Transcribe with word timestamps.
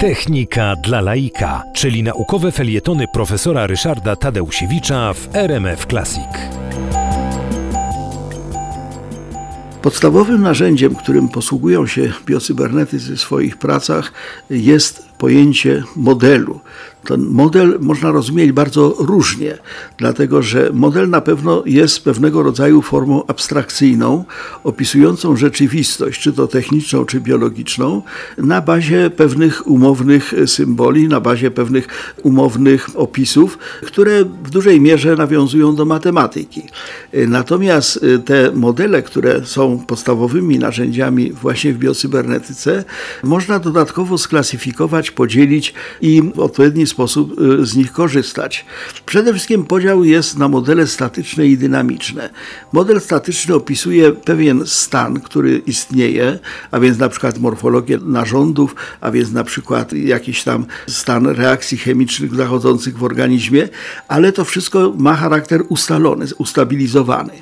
Technika 0.00 0.76
dla 0.76 1.00
laika, 1.00 1.62
czyli 1.74 2.02
naukowe 2.02 2.52
felietony 2.52 3.04
profesora 3.12 3.66
Ryszarda 3.66 4.16
Tadeusiewicza 4.16 5.12
w 5.12 5.36
RMF 5.36 5.86
Classic. 5.86 6.28
Podstawowym 9.82 10.42
narzędziem, 10.42 10.94
którym 10.94 11.28
posługują 11.28 11.86
się 11.86 12.12
biocybernetycy 12.26 13.16
w 13.16 13.20
swoich 13.20 13.56
pracach 13.56 14.12
jest 14.50 15.11
pojęcie 15.22 15.84
modelu. 15.96 16.60
Ten 17.04 17.20
model 17.20 17.78
można 17.80 18.12
rozumieć 18.12 18.52
bardzo 18.52 18.96
różnie, 18.98 19.58
dlatego 19.98 20.42
że 20.42 20.70
model 20.72 21.10
na 21.10 21.20
pewno 21.20 21.62
jest 21.66 22.04
pewnego 22.04 22.42
rodzaju 22.42 22.82
formą 22.82 23.26
abstrakcyjną, 23.26 24.24
opisującą 24.64 25.36
rzeczywistość, 25.36 26.20
czy 26.20 26.32
to 26.32 26.46
techniczną, 26.46 27.04
czy 27.04 27.20
biologiczną, 27.20 28.02
na 28.38 28.60
bazie 28.60 29.10
pewnych 29.10 29.66
umownych 29.66 30.34
symboli, 30.46 31.08
na 31.08 31.20
bazie 31.20 31.50
pewnych 31.50 31.88
umownych 32.22 32.88
opisów, 32.94 33.58
które 33.86 34.24
w 34.24 34.50
dużej 34.50 34.80
mierze 34.80 35.16
nawiązują 35.16 35.74
do 35.74 35.84
matematyki. 35.84 36.62
Natomiast 37.12 38.00
te 38.24 38.52
modele, 38.54 39.02
które 39.02 39.44
są 39.44 39.78
podstawowymi 39.78 40.58
narzędziami 40.58 41.32
właśnie 41.32 41.72
w 41.72 41.78
biocybernetyce, 41.78 42.84
można 43.22 43.58
dodatkowo 43.58 44.18
sklasyfikować, 44.18 45.10
podzielić 45.12 45.74
i 46.00 46.22
w 46.34 46.38
odpowiedni 46.38 46.86
sposób 46.86 47.40
y, 47.40 47.66
z 47.66 47.76
nich 47.76 47.92
korzystać. 47.92 48.64
Przede 49.06 49.32
wszystkim 49.32 49.64
podział 49.64 50.04
jest 50.04 50.38
na 50.38 50.48
modele 50.48 50.86
statyczne 50.86 51.46
i 51.46 51.58
dynamiczne. 51.58 52.30
Model 52.72 53.00
statyczny 53.00 53.54
opisuje 53.54 54.12
pewien 54.12 54.62
stan, 54.66 55.20
który 55.20 55.62
istnieje, 55.66 56.38
a 56.70 56.80
więc 56.80 56.98
na 56.98 57.08
przykład 57.08 57.38
morfologię 57.38 57.98
narządów, 57.98 58.74
a 59.00 59.10
więc 59.10 59.32
na 59.32 59.44
przykład 59.44 59.92
jakiś 59.92 60.42
tam 60.42 60.66
stan 60.86 61.26
reakcji 61.26 61.78
chemicznych 61.78 62.34
zachodzących 62.34 62.98
w 62.98 63.04
organizmie, 63.04 63.68
ale 64.08 64.32
to 64.32 64.44
wszystko 64.44 64.94
ma 64.98 65.14
charakter 65.14 65.62
ustalony, 65.68 66.26
ustabilizowany. 66.38 67.32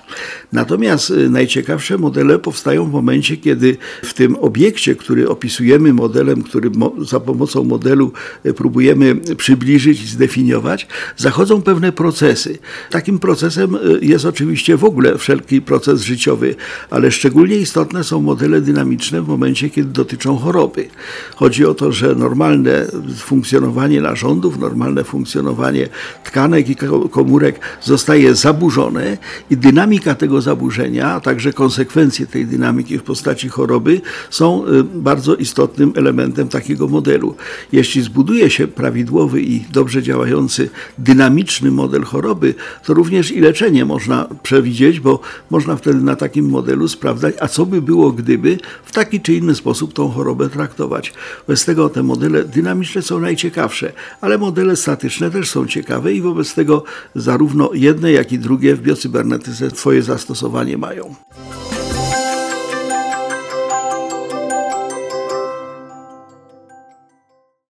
Natomiast 0.52 1.10
y, 1.10 1.30
najciekawsze 1.30 1.98
modele 1.98 2.38
powstają 2.38 2.84
w 2.84 2.92
momencie, 2.92 3.36
kiedy 3.36 3.76
w 4.02 4.14
tym 4.14 4.36
obiekcie, 4.36 4.94
który 4.94 5.28
opisujemy 5.28 5.92
modelem, 5.92 6.42
który 6.42 6.70
za 6.98 7.20
pomocą 7.20 7.59
modelu 7.64 8.12
y, 8.46 8.54
próbujemy 8.54 9.16
przybliżyć 9.36 10.02
i 10.02 10.06
zdefiniować, 10.06 10.86
zachodzą 11.16 11.62
pewne 11.62 11.92
procesy. 11.92 12.58
Takim 12.90 13.18
procesem 13.18 13.74
y, 13.74 13.98
jest 14.02 14.24
oczywiście 14.24 14.76
w 14.76 14.84
ogóle 14.84 15.18
wszelki 15.18 15.62
proces 15.62 16.02
życiowy, 16.02 16.54
ale 16.90 17.10
szczególnie 17.10 17.56
istotne 17.56 18.04
są 18.04 18.22
modele 18.22 18.60
dynamiczne 18.60 19.22
w 19.22 19.28
momencie, 19.28 19.70
kiedy 19.70 19.88
dotyczą 19.88 20.36
choroby. 20.36 20.88
Chodzi 21.36 21.66
o 21.66 21.74
to, 21.74 21.92
że 21.92 22.14
normalne 22.14 22.86
funkcjonowanie 23.16 24.00
narządów, 24.00 24.58
normalne 24.58 25.04
funkcjonowanie 25.04 25.88
tkanek 26.24 26.68
i 26.68 26.76
komórek 27.10 27.60
zostaje 27.82 28.34
zaburzone 28.34 29.18
i 29.50 29.56
dynamika 29.56 30.14
tego 30.14 30.40
zaburzenia, 30.40 31.10
a 31.12 31.20
także 31.20 31.52
konsekwencje 31.52 32.26
tej 32.26 32.46
dynamiki 32.46 32.98
w 32.98 33.02
postaci 33.02 33.48
choroby 33.48 34.00
są 34.30 34.66
y, 34.66 34.84
bardzo 34.84 35.34
istotnym 35.34 35.92
elementem 35.96 36.48
takiego 36.48 36.88
modelu. 36.88 37.34
Jeśli 37.72 38.02
zbuduje 38.02 38.50
się 38.50 38.68
prawidłowy 38.68 39.42
i 39.42 39.64
dobrze 39.72 40.02
działający 40.02 40.70
dynamiczny 40.98 41.70
model 41.70 42.02
choroby, 42.02 42.54
to 42.84 42.94
również 42.94 43.30
i 43.30 43.40
leczenie 43.40 43.84
można 43.84 44.28
przewidzieć, 44.42 45.00
bo 45.00 45.20
można 45.50 45.76
wtedy 45.76 46.00
na 46.00 46.16
takim 46.16 46.48
modelu 46.48 46.88
sprawdzać, 46.88 47.34
a 47.40 47.48
co 47.48 47.66
by 47.66 47.82
było, 47.82 48.12
gdyby 48.12 48.58
w 48.84 48.92
taki 48.92 49.20
czy 49.20 49.34
inny 49.34 49.54
sposób 49.54 49.92
tą 49.92 50.08
chorobę 50.08 50.48
traktować. 50.48 51.12
Wobec 51.46 51.64
tego 51.64 51.88
te 51.88 52.02
modele 52.02 52.44
dynamiczne 52.44 53.02
są 53.02 53.20
najciekawsze, 53.20 53.92
ale 54.20 54.38
modele 54.38 54.76
statyczne 54.76 55.30
też 55.30 55.50
są 55.50 55.66
ciekawe 55.66 56.12
i 56.12 56.20
wobec 56.20 56.54
tego 56.54 56.84
zarówno 57.14 57.70
jedne, 57.74 58.12
jak 58.12 58.32
i 58.32 58.38
drugie 58.38 58.76
w 58.76 58.82
biocybernetyce 58.82 59.70
swoje 59.70 60.02
zastosowanie 60.02 60.78
mają. 60.78 61.14